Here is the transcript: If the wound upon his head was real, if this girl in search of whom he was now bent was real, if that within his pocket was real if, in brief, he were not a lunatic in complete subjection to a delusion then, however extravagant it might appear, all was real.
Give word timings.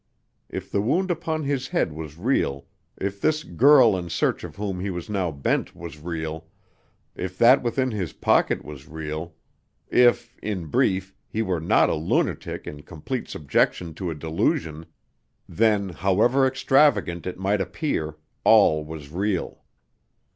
If 0.49 0.71
the 0.71 0.81
wound 0.81 1.11
upon 1.11 1.43
his 1.43 1.67
head 1.67 1.93
was 1.93 2.17
real, 2.17 2.65
if 2.97 3.21
this 3.21 3.43
girl 3.43 3.95
in 3.95 4.09
search 4.09 4.43
of 4.43 4.55
whom 4.55 4.79
he 4.79 4.89
was 4.89 5.11
now 5.11 5.29
bent 5.31 5.75
was 5.75 5.99
real, 5.99 6.47
if 7.15 7.37
that 7.37 7.61
within 7.61 7.91
his 7.91 8.11
pocket 8.11 8.65
was 8.65 8.87
real 8.87 9.35
if, 9.91 10.39
in 10.41 10.65
brief, 10.65 11.13
he 11.27 11.43
were 11.43 11.59
not 11.59 11.91
a 11.91 11.95
lunatic 11.95 12.65
in 12.65 12.81
complete 12.81 13.29
subjection 13.29 13.93
to 13.93 14.09
a 14.09 14.15
delusion 14.15 14.87
then, 15.47 15.89
however 15.89 16.47
extravagant 16.47 17.27
it 17.27 17.37
might 17.37 17.61
appear, 17.61 18.17
all 18.43 18.83
was 18.83 19.11
real. 19.11 19.61